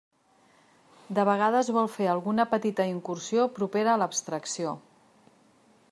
[1.17, 4.77] De vegades vol fer alguna petita incursió propera a l'abstracció.